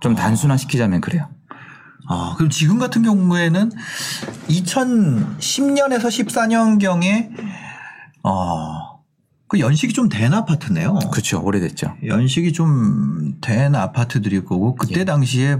좀 0.00 0.14
단순화시키자면 0.14 1.00
그래요. 1.00 1.28
아, 2.08 2.34
그럼 2.36 2.50
지금 2.50 2.78
같은 2.78 3.02
경우에는 3.02 3.70
2010년에서 4.48 6.06
14년경에 6.08 7.30
어, 8.22 9.00
그 9.48 9.58
연식이 9.60 9.92
좀 9.92 10.08
된 10.08 10.32
아파트네요. 10.34 10.94
그렇죠. 11.10 11.42
오래됐죠. 11.42 11.96
연식이 12.06 12.52
좀 12.52 13.40
된 13.40 13.74
아파트들일 13.74 14.44
거고 14.44 14.74
그때 14.74 15.00
예. 15.00 15.04
당시에 15.04 15.56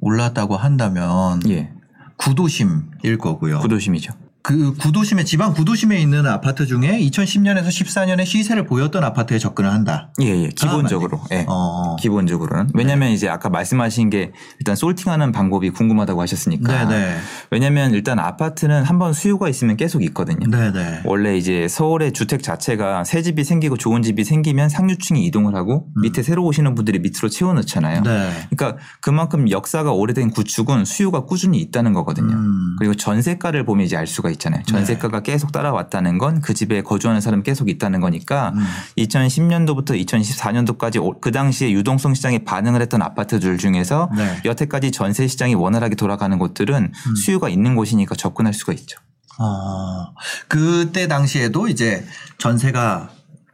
올랐다고 0.00 0.56
한다면 0.56 1.40
예. 1.48 1.72
구도심일 2.16 3.18
거고요. 3.18 3.60
구도심이죠. 3.60 4.12
그 4.48 4.72
구도심에 4.76 5.24
지방 5.24 5.52
구도심에 5.52 6.00
있는 6.00 6.26
아파트 6.26 6.64
중에 6.64 6.98
2010년에서 7.00 7.66
14년에 7.66 8.24
시세를 8.24 8.64
보였던 8.64 9.04
아파트에 9.04 9.38
접근을 9.38 9.70
한다. 9.70 10.10
예, 10.22 10.44
예. 10.44 10.48
기본적으로. 10.48 11.20
예. 11.32 11.44
어. 11.46 11.96
기본적으로는. 12.00 12.70
왜냐면 12.72 13.10
이제 13.10 13.28
아까 13.28 13.50
말씀하신 13.50 14.08
게 14.08 14.32
일단 14.58 14.74
솔팅하는 14.74 15.32
방법이 15.32 15.68
궁금하다고 15.68 16.22
하셨으니까. 16.22 16.88
네네. 16.88 17.16
왜냐면 17.50 17.92
일단 17.92 18.18
아파트는 18.18 18.84
한번 18.84 19.12
수요가 19.12 19.50
있으면 19.50 19.76
계속 19.76 20.02
있거든요. 20.04 20.48
네네. 20.50 21.02
원래 21.04 21.36
이제 21.36 21.68
서울의 21.68 22.14
주택 22.14 22.42
자체가 22.42 23.04
새 23.04 23.20
집이 23.20 23.44
생기고 23.44 23.76
좋은 23.76 24.00
집이 24.00 24.24
생기면 24.24 24.70
상류층이 24.70 25.26
이동을 25.26 25.56
하고 25.56 25.88
밑에 26.00 26.22
새로 26.22 26.46
오시는 26.46 26.74
분들이 26.74 27.00
밑으로 27.00 27.28
채워 27.28 27.52
넣잖아요. 27.52 27.98
음. 27.98 28.02
네. 28.04 28.30
그러니까 28.48 28.82
그만큼 29.02 29.50
역사가 29.50 29.92
오래된 29.92 30.30
구축은 30.30 30.86
수요가 30.86 31.26
꾸준히 31.26 31.60
있다는 31.60 31.92
거거든요. 31.92 32.34
음. 32.34 32.76
그리고 32.78 32.94
전세가를 32.94 33.66
보면 33.66 33.84
이제 33.84 33.94
알 33.98 34.06
수가 34.06 34.30
있 34.30 34.37
잖아요. 34.38 34.62
전세가가 34.64 35.20
계속 35.20 35.52
따라왔다는 35.52 36.18
건 36.18 36.38
그 36.48 36.54
집에 36.54 36.82
거주하는 36.82 37.20
사람이 37.20 37.42
계속 37.42 37.68
있다는 37.68 38.00
거니까 38.00 38.52
음. 38.54 38.64
2010년도부터 38.98 39.90
2014년도까지 40.06 41.20
그 41.20 41.32
당시에 41.32 41.70
유동성 41.72 42.14
시장에 42.14 42.38
반응을 42.44 42.80
했던 42.80 43.02
아파트들 43.02 43.58
중에서 43.58 44.10
네. 44.16 44.22
음. 44.22 44.40
여태까지 44.44 44.90
전세 44.92 45.26
시장이 45.26 45.54
원활하게 45.54 45.94
돌아가는 45.94 46.38
곳들은 46.38 46.92
수요가 47.22 47.48
있는 47.48 47.74
곳이니까 47.74 48.14
접근할 48.14 48.54
수가 48.54 48.72
있죠. 48.74 48.98
어, 49.38 50.14
그때 50.48 51.06
당시에도 51.06 51.68
이제 51.68 52.06
전세가 52.38 53.10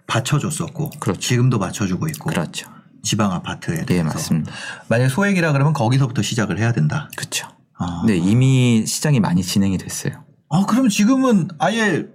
받쳐줬었고 0.07 0.91
그렇죠. 1.01 1.21
지금도 1.21 1.59
받쳐주고 1.59 2.09
있고 2.09 2.31
그렇죠. 2.31 2.71
지방 3.03 3.33
아파트에 3.33 3.77
네, 3.79 3.85
대해서 3.87 4.05
맞습니다. 4.09 4.53
만약 4.89 5.09
소액이라 5.09 5.53
그러면 5.53 5.73
거기서부터 5.73 6.23
시작을 6.23 6.59
해야 6.59 6.73
된다. 6.73 7.11
그렇죠. 7.17 7.49
아. 7.79 8.03
네, 8.07 8.17
이미 8.17 8.85
시장이 8.87 9.21
많이 9.21 9.43
진행이 9.43 9.79
됐어요. 9.79 10.25
아 10.49 10.65
그럼 10.67 10.89
지금은 10.89 11.49
아예 11.59 12.07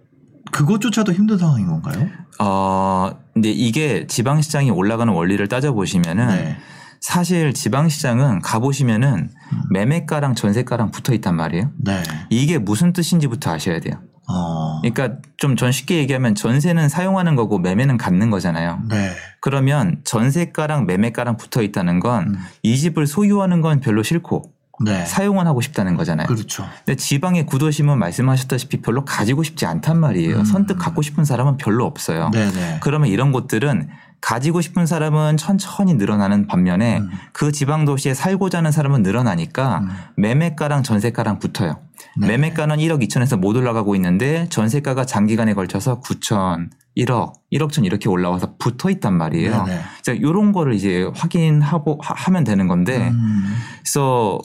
그것조차도 0.51 1.13
힘든 1.13 1.37
상황인 1.37 1.67
건가요? 1.67 2.07
어, 2.39 3.11
근데 3.33 3.49
이게 3.49 4.07
지방 4.07 4.41
시장이 4.41 4.71
올라가는 4.71 5.11
원리를 5.11 5.45
따져 5.47 5.73
보시면은 5.73 6.27
네. 6.27 6.57
사실 7.01 7.53
지방 7.53 7.89
시장은 7.89 8.41
가 8.41 8.59
보시면은 8.59 9.29
매매가랑 9.71 10.35
전세가랑 10.35 10.91
붙어 10.91 11.13
있단 11.13 11.35
말이에요. 11.35 11.71
네. 11.77 12.01
이게 12.29 12.57
무슨 12.57 12.93
뜻인지부터 12.93 13.51
아셔야 13.51 13.79
돼요. 13.79 13.95
어. 14.27 14.79
그러니까 14.81 15.17
좀 15.37 15.55
전 15.55 15.71
쉽게 15.71 15.97
얘기하면 15.97 16.35
전세는 16.35 16.87
사용하는 16.87 17.35
거고 17.35 17.57
매매는 17.59 17.97
갖는 17.97 18.29
거잖아요. 18.29 18.79
네. 18.89 19.11
그러면 19.41 20.01
전세가랑 20.03 20.85
매매가랑 20.85 21.37
붙어 21.37 21.61
있다는 21.61 21.99
건이 21.99 22.25
음. 22.27 22.75
집을 22.75 23.07
소유하는 23.07 23.61
건 23.61 23.79
별로 23.79 24.03
싫고 24.03 24.51
네. 24.81 25.05
사용은 25.05 25.47
하고 25.47 25.61
싶다는 25.61 25.95
거잖아요. 25.97 26.27
그렇죠. 26.27 26.65
근데 26.85 26.95
지방의 26.95 27.45
구도심은 27.45 27.97
말씀하셨다시피 27.99 28.81
별로 28.81 29.03
가지고 29.05 29.43
싶지 29.43 29.65
않단 29.65 29.99
말이에요. 29.99 30.37
음. 30.37 30.45
선뜻 30.45 30.77
갖고 30.77 31.01
싶은 31.01 31.25
사람은 31.25 31.57
별로 31.57 31.85
없어요. 31.85 32.29
네네. 32.31 32.79
그러면 32.81 33.09
이런 33.09 33.31
곳들은 33.31 33.89
가지고 34.21 34.59
싶은 34.59 34.85
사람은 34.85 35.37
천천히 35.37 35.93
늘어나는 35.93 36.47
반면에 36.47 36.99
음. 36.99 37.09
그 37.31 37.51
지방 37.53 37.85
도시에 37.85 38.13
살고자 38.13 38.57
하는 38.57 38.71
사람은 38.71 39.01
늘어나니까 39.03 39.79
음. 39.79 39.89
매매가랑 40.17 40.83
전세가랑 40.83 41.39
붙어요. 41.39 41.79
네. 42.17 42.27
매매가는 42.27 42.77
1억 42.77 43.01
2천에서 43.07 43.37
못 43.37 43.55
올라가고 43.55 43.95
있는데 43.95 44.47
전세가가 44.49 45.05
장기간에 45.05 45.53
걸쳐서 45.53 46.01
9천, 46.01 46.69
1억, 46.97 47.33
1억 47.53 47.71
천 47.71 47.85
이렇게 47.85 48.09
올라와서 48.09 48.55
붙어 48.57 48.89
있단 48.89 49.13
말이에요. 49.13 49.63
네네. 49.65 50.17
이런 50.19 50.51
거를 50.51 50.73
이제 50.73 51.09
확인하고 51.15 51.99
하- 52.01 52.13
하면 52.17 52.43
되는 52.43 52.67
건데 52.67 53.09
음. 53.09 53.55
그래서 53.83 54.39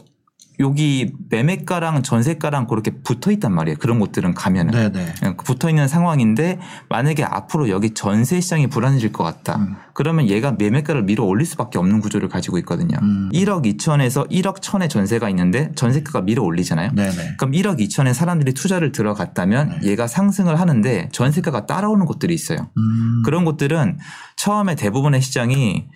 여기 0.60 1.12
매매가랑 1.30 2.02
전세가랑 2.02 2.68
그렇게 2.68 2.92
붙어 3.02 3.32
있단 3.32 3.52
말이에요. 3.52 3.76
그런 3.78 3.98
곳들은 3.98 4.34
가면은. 4.34 4.92
네네. 4.92 5.36
붙어 5.44 5.68
있는 5.68 5.88
상황인데 5.88 6.60
만약에 6.88 7.24
앞으로 7.24 7.68
여기 7.68 7.92
전세 7.92 8.40
시장이 8.40 8.68
불안해질 8.68 9.12
것 9.12 9.24
같다. 9.24 9.56
음. 9.56 9.76
그러면 9.94 10.28
얘가 10.28 10.52
매매가를 10.52 11.02
밀어 11.04 11.24
올릴 11.24 11.46
수밖에 11.46 11.78
없는 11.78 12.00
구조를 12.00 12.28
가지고 12.28 12.58
있거든요. 12.58 12.96
음. 13.02 13.30
1억 13.32 13.64
2천에서 13.64 14.30
1억 14.30 14.60
1천의 14.60 14.88
전세가 14.88 15.28
있는데 15.30 15.72
전세가가 15.74 16.20
밀어 16.22 16.42
올리잖아요. 16.44 16.92
네네. 16.92 17.36
그럼 17.36 17.52
1억 17.52 17.80
2천에 17.80 18.14
사람들이 18.14 18.54
투자를 18.54 18.92
들어갔다면 18.92 19.80
네. 19.80 19.90
얘가 19.90 20.06
상승을 20.06 20.60
하는데 20.60 21.08
전세가가 21.12 21.66
따라오는 21.66 22.06
곳들이 22.06 22.32
있어요. 22.32 22.70
음. 22.76 23.22
그런 23.24 23.44
곳들은 23.44 23.98
처음에 24.36 24.76
대부분의 24.76 25.20
시장이 25.20 25.88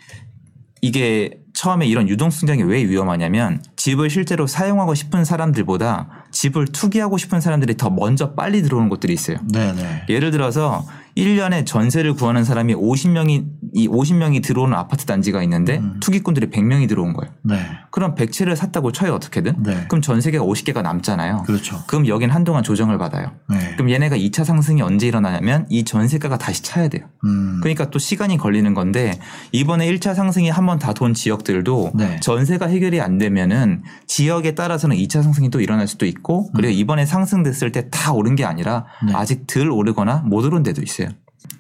이게 0.81 1.41
처음에 1.59 1.89
이런 1.89 2.09
유동성장이 2.09 2.63
왜 2.63 2.85
위험하냐면 2.85 3.61
집을 3.75 4.11
실제로 4.11 4.47
사용하고 4.47 4.95
싶은 4.95 5.25
사람들보다 5.25 6.07
집을 6.31 6.69
투기하고 6.69 7.19
싶은 7.19 7.41
사람들이 7.41 7.77
더 7.77 7.91
먼저 7.91 8.35
빨리 8.35 8.63
들어오는 8.63 8.89
곳들이 8.89 9.13
있어요. 9.13 9.39
네네. 9.53 10.05
예를 10.09 10.31
들어서 10.31 10.87
1년에 11.19 11.67
전세를 11.67 12.15
구하는 12.15 12.45
사람이 12.45 12.75
50명이 12.75 13.45
이 13.75 13.89
50명이 13.89 14.43
들어오는 14.43 14.73
아파트 14.77 15.05
단지가 15.05 15.43
있는데 15.43 15.79
음. 15.79 15.97
투기꾼들이 16.01 16.49
100명이 16.51 16.89
들어온 16.89 17.13
거예요. 17.13 17.33
네. 17.43 17.61
그럼 17.91 18.15
100채를 18.15 18.55
샀다고 18.55 18.93
쳐요 18.93 19.13
어떻게든. 19.15 19.63
네. 19.65 19.85
그럼 19.89 20.01
전 20.01 20.21
세계가 20.21 20.45
50개가 20.45 20.83
남잖아요. 20.83 21.43
그렇죠. 21.45 21.83
그럼 21.89 22.07
여긴 22.07 22.31
한동안 22.31 22.63
조정을 22.63 22.99
받아요. 22.99 23.33
네. 23.51 23.59
그럼 23.75 23.91
얘네가 23.91 24.17
2차 24.17 24.45
상승이 24.45 24.81
언제 24.81 25.09
일어나냐면 25.09 25.67
이 25.69 25.85
전세가가 25.85 26.39
다시 26.39 26.63
차야 26.63 26.89
돼요. 26.89 27.05
음. 27.25 27.59
그러니까 27.63 27.91
또 27.91 27.99
시간이 27.99 28.37
걸리는 28.39 28.73
건데 28.75 29.19
이번에 29.53 29.91
1차 29.93 30.15
상승이 30.15 30.49
한 30.51 30.67
번 30.67 30.79
다 30.79 30.93
돈 30.93 31.15
지역들도 31.15 31.93
네. 31.95 32.21
전세가 32.21 32.67
해결이 32.67 33.01
안 33.01 33.19
되면은 33.19 33.83
지역에 34.07 34.55
따라서는 34.55 34.97
2차 34.97 35.23
상승이 35.23 35.51
또 35.51 35.61
일어날 35.61 35.89
수도 35.89 36.07
있고 36.07 36.51
그리고 36.55 36.73
이번에 36.73 37.05
상승됐을 37.07 37.73
때 37.73 37.89
다 37.91 38.13
오른 38.13 38.37
게 38.37 38.45
아니라 38.45 38.85
음. 39.03 39.07
네. 39.09 39.13
아직 39.15 39.47
덜 39.47 39.71
오르거나 39.71 40.23
못 40.27 40.45
오른 40.45 40.63
데도 40.63 40.83
있어요. 40.83 41.08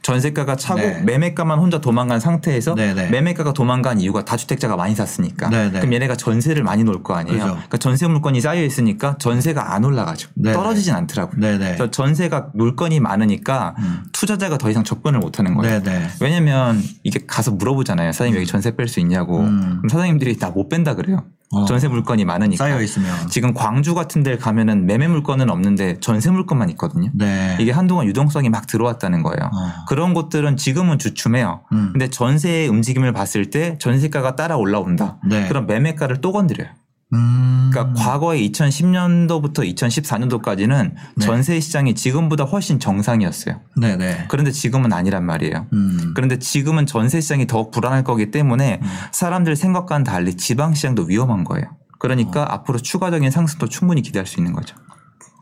전세가가 0.03 0.57
차고 0.57 0.81
네. 0.81 1.03
매매가만 1.03 1.59
혼자 1.59 1.81
도망간 1.81 2.19
상태에서 2.19 2.75
네, 2.75 2.95
네. 2.95 3.11
매매가가 3.11 3.53
도망간 3.53 4.01
이유가 4.01 4.25
다주택자가 4.25 4.77
많이 4.77 4.95
샀으니까 4.95 5.51
네, 5.51 5.71
네. 5.71 5.81
그럼 5.81 5.93
얘네가 5.93 6.17
전세를 6.17 6.63
많이 6.63 6.83
놓을 6.85 7.03
거 7.03 7.15
아니에요. 7.15 7.39
그죠. 7.39 7.53
그러니까 7.53 7.77
전세 7.79 8.07
물건이 8.07 8.41
쌓여 8.41 8.63
있으니까 8.63 9.17
전세가 9.19 9.75
안 9.75 9.85
올라가죠. 9.85 10.31
네, 10.35 10.53
떨어지진 10.53 10.95
않더라고요. 10.95 11.41
네네. 11.41 11.59
그래서 11.59 11.91
전세가 11.91 12.51
물건이 12.55 13.01
많으니까 13.01 13.75
음. 13.79 14.05
투자자가 14.13 14.57
더 14.57 14.71
이상 14.71 14.83
접근을 14.85 15.21
못 15.21 15.39
하는 15.39 15.55
거예요. 15.55 15.83
네네. 15.83 16.09
왜냐면 16.21 16.83
이게 17.03 17.21
가서 17.27 17.51
물어보잖아요. 17.51 18.13
사장님 18.13 18.37
여기 18.37 18.47
전세 18.47 18.75
뺄 18.77 18.89
수 18.89 19.01
있냐고. 19.01 19.41
음. 19.41 19.79
그럼 19.81 19.89
사장님들이 19.91 20.39
다못 20.39 20.69
뺀다 20.71 20.95
그래요. 20.95 21.25
어. 21.51 21.65
전세 21.65 21.89
물건이 21.89 22.25
많으니까. 22.25 22.65
쌓여 22.65 22.83
있으면. 22.83 23.29
지금 23.29 23.55
광주 23.55 23.95
같은 23.95 24.23
데 24.23 24.37
가면은 24.37 24.87
매매 24.87 25.09
물건은 25.09 25.51
없는데 25.51 25.99
전세 26.01 26.31
물건만 26.31 26.69
있거든요. 26.71 27.11
네. 27.15 27.57
이게 27.59 27.73
한동안 27.73 28.07
유동성이 28.07 28.51
막 28.51 28.67
들어왔다는 28.67 29.23
거예요. 29.23 29.51
어. 29.53 29.85
그런 29.89 30.13
곳들은 30.15 30.57
지금은 30.57 30.99
주춤해요. 30.99 31.63
음. 31.73 31.91
근데 31.93 32.09
전세의 32.11 32.69
움직임을 32.69 33.13
봤을 33.13 33.51
때 33.51 33.79
전세가가 33.79 34.37
따라 34.37 34.57
올라온다. 34.57 35.19
네. 35.27 35.49
그럼 35.49 35.67
매매가를 35.67 36.21
또 36.21 36.33
건드려요. 36.33 36.69
음. 37.15 37.71
그러니까 37.73 38.03
과거에 38.03 38.41
2010년도부터 38.49 39.65
2014년도까지는 39.75 40.95
네. 41.17 41.25
전세 41.25 41.59
시장이 41.59 41.95
지금보다 41.95 42.45
훨씬 42.45 42.79
정상이었어요. 42.79 43.61
네네. 43.81 44.27
그런데 44.29 44.51
지금은 44.51 44.93
아니란 44.93 45.25
말이에요. 45.25 45.67
음. 45.73 46.13
그런데 46.15 46.39
지금은 46.39 46.87
전세 46.87 47.21
시장이 47.21 47.47
더 47.47 47.71
불안할 47.71 48.05
거기 48.05 48.31
때문에 48.31 48.81
사람들 49.13 49.57
생각과는 49.57 50.05
달리 50.05 50.37
지방 50.37 50.75
시장도 50.75 51.05
위험한 51.05 51.45
거예요. 51.45 51.67
그러니까 51.99 52.43
어. 52.43 52.47
앞으로 52.47 52.79
추가적인 52.79 53.31
상승도 53.31 53.69
충분히 53.69 54.03
기대할 54.03 54.27
수 54.27 54.39
있는 54.39 54.53
거죠. 54.53 54.77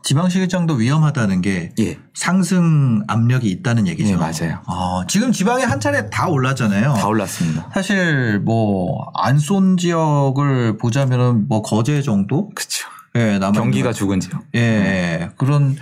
지방시장도 0.07 0.75
위험하다는 0.75 1.41
게 1.41 1.73
예. 1.79 1.97
상승 2.13 3.03
압력이 3.07 3.49
있다는 3.49 3.87
얘기죠. 3.87 4.11
예, 4.11 4.15
맞아요. 4.15 4.61
어, 4.65 5.05
지금 5.05 5.33
지방에 5.33 5.63
한 5.65 5.81
차례 5.81 6.09
다 6.09 6.29
올랐잖아요. 6.29 6.93
다 6.93 7.07
올랐습니다. 7.07 7.69
사실 7.73 8.39
뭐 8.39 9.11
안쏜 9.15 9.75
지역을 9.75 10.77
보자면은 10.77 11.49
뭐 11.49 11.61
거제 11.61 12.01
정도? 12.01 12.49
그렇죠. 12.55 12.87
예, 13.17 13.37
경기가 13.53 13.91
죽은 13.91 14.21
지역. 14.21 14.43
예, 14.55 14.59
예. 14.59 15.29
그런 15.35 15.75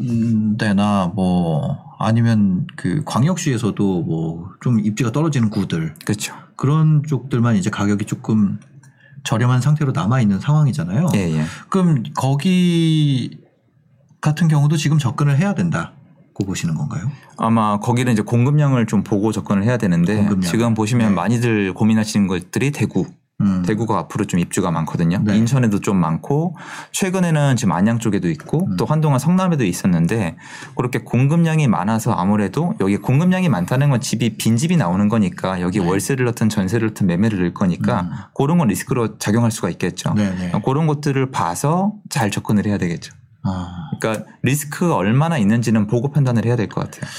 음, 0.00 0.56
데나 0.56 1.12
뭐 1.14 1.84
아니면 1.98 2.66
그 2.76 3.02
광역시에서도 3.04 4.02
뭐 4.04 4.54
좀 4.62 4.80
입지가 4.80 5.12
떨어지는 5.12 5.50
구들 5.50 5.94
그렇죠. 6.06 6.34
그런 6.56 7.02
쪽들만 7.06 7.56
이제 7.56 7.68
가격이 7.68 8.06
조금 8.06 8.58
저렴한 9.24 9.60
상태로 9.60 9.92
남아 9.92 10.20
있는 10.20 10.38
상황이잖아요. 10.38 11.08
예, 11.14 11.38
예. 11.38 11.44
그럼 11.68 12.02
거기 12.14 13.38
같은 14.20 14.48
경우도 14.48 14.76
지금 14.76 14.98
접근을 14.98 15.38
해야 15.38 15.54
된다. 15.54 15.92
보시는 16.44 16.74
건가요? 16.74 17.10
아마 17.38 17.78
거기는 17.78 18.12
이제 18.12 18.20
공급량을 18.20 18.86
좀 18.86 19.04
보고 19.04 19.30
접근을 19.30 19.62
해야 19.62 19.76
되는데 19.76 20.16
공급량. 20.16 20.40
지금 20.42 20.74
보시면 20.74 21.10
네. 21.10 21.14
많이들 21.14 21.72
고민하시는 21.74 22.26
것들이 22.26 22.72
대구, 22.72 23.06
음. 23.44 23.62
대구가 23.62 23.98
앞으로 23.98 24.24
좀 24.24 24.40
입주가 24.40 24.70
많거든요. 24.70 25.18
네. 25.22 25.36
인천에도 25.36 25.80
좀 25.80 25.96
많고 25.98 26.56
최근에는 26.92 27.56
지금 27.56 27.72
안양 27.72 27.98
쪽에도 27.98 28.28
있고 28.30 28.66
음. 28.66 28.76
또 28.76 28.84
한동안 28.86 29.18
성남에도 29.18 29.64
있었는데 29.64 30.36
그렇게 30.76 30.98
공급량이 31.00 31.68
많아서 31.68 32.12
아무래도 32.12 32.74
여기 32.80 32.96
공급량이 32.96 33.48
많다는 33.48 33.90
건 33.90 34.00
집이 34.00 34.36
빈 34.36 34.56
집이 34.56 34.76
나오는 34.76 35.08
거니까 35.08 35.60
여기 35.60 35.78
네. 35.78 35.86
월세를 35.86 36.24
넣든 36.26 36.48
전세를 36.48 36.88
넣든 36.88 37.06
매매를 37.06 37.38
넣을 37.38 37.54
거니까 37.54 38.00
음. 38.00 38.10
그런 38.34 38.58
건 38.58 38.68
리스크로 38.68 39.18
작용할 39.18 39.50
수가 39.50 39.70
있겠죠. 39.70 40.14
네네. 40.14 40.52
그런 40.64 40.86
것들을 40.86 41.30
봐서 41.30 41.92
잘 42.10 42.30
접근을 42.30 42.66
해야 42.66 42.78
되겠죠. 42.78 43.12
아. 43.44 43.90
그러니까 44.00 44.24
리스크가 44.42 44.96
얼마나 44.96 45.36
있는지는 45.38 45.86
보고 45.86 46.10
판단을 46.10 46.46
해야 46.46 46.56
될 46.56 46.68
것 46.68 46.80
같아요. 46.82 47.10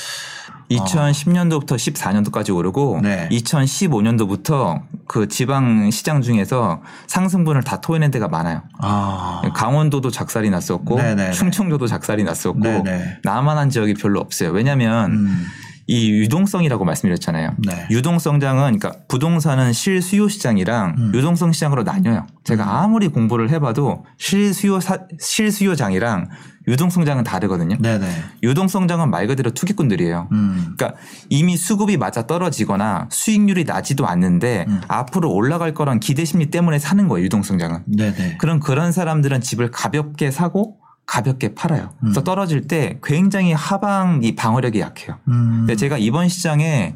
2010년도부터 0.72 1.76
14년도까지 1.76 2.56
오르고 2.56 3.00
네. 3.04 3.30
2015년도부터 3.32 4.82
그 5.08 5.28
지방 5.28 5.90
시장 5.92 6.22
중에서 6.22 6.82
상승분을 7.08 7.64
다 7.64 7.82
토해낸 7.82 8.12
데가 8.12 8.28
많아요. 8.28 8.62
아. 8.80 9.42
강원도도 9.54 10.10
작살이 10.10 10.50
났었고 10.50 10.96
네네네. 10.98 11.32
충청도도 11.32 11.88
작살이 11.88 12.24
났었고 12.24 12.60
네네. 12.60 13.20
남한한 13.24 13.70
지역이 13.70 13.96
별로 13.96 14.20
없어요. 14.20 14.52
왜냐하면 14.52 15.12
음. 15.12 15.46
이 15.88 16.10
유동성이라고 16.12 16.84
말씀드렸잖아요. 16.84 17.52
네. 17.68 17.88
유동성장은 17.92 18.80
그러니까 18.80 19.04
부동산은 19.08 19.72
실수요 19.72 20.28
시장이랑 20.28 20.96
음. 20.98 21.12
유동성 21.14 21.52
시장으로 21.52 21.84
나뉘어요. 21.84 22.26
제가 22.44 22.82
아무리 22.82 23.08
공부를 23.10 23.50
해봐도 23.52 24.04
실수요 24.18 24.80
사- 24.80 25.00
실수요장이랑 25.20 26.30
유동성장은 26.68 27.24
다르거든요. 27.24 27.78
네네. 27.80 28.08
유동성장은 28.42 29.12
말 29.12 29.28
그대로 29.28 29.52
투기꾼들이에요. 29.52 30.30
음. 30.32 30.74
그러니까 30.76 31.00
이미 31.30 31.56
수급이 31.58 31.98
맞아 31.98 32.26
떨어지거나 32.26 33.08
수익률이 33.12 33.66
나지도 33.66 34.08
않는데 34.08 34.66
음. 34.68 34.82
앞으로 34.88 35.32
올라갈 35.32 35.76
거란 35.76 36.00
기대 36.00 36.26
심리 36.26 36.48
때문에 36.50 36.80
사는 36.80 37.08
거예요. 37.08 37.24
유동성장은. 37.26 37.84
네네. 37.86 38.38
그럼 38.40 38.60
그런 38.60 38.92
사람들은 38.92 39.42
집을 39.42 39.70
가볍게 39.70 40.32
사고 40.32 40.78
가볍게 41.06 41.54
팔아요. 41.54 41.94
그래서 42.00 42.22
음. 42.22 42.24
떨어질 42.24 42.68
때 42.68 43.00
굉장히 43.04 43.54
하방 43.54 44.22
이 44.24 44.36
방어력이 44.36 44.80
약해요. 44.80 45.18
음. 45.28 45.58
근데 45.60 45.76
제가 45.76 45.98
이번 45.98 46.28
시장에 46.30 46.96